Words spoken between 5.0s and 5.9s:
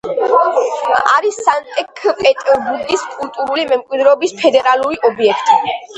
ობიექტი.